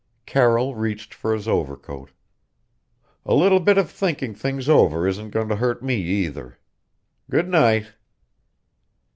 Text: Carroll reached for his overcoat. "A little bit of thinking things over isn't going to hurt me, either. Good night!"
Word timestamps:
Carroll 0.25 0.73
reached 0.73 1.13
for 1.13 1.31
his 1.31 1.47
overcoat. 1.47 2.09
"A 3.23 3.35
little 3.35 3.59
bit 3.59 3.77
of 3.77 3.91
thinking 3.91 4.33
things 4.33 4.67
over 4.67 5.07
isn't 5.07 5.29
going 5.29 5.47
to 5.49 5.57
hurt 5.57 5.83
me, 5.83 5.93
either. 5.97 6.57
Good 7.29 7.47
night!" 7.47 7.93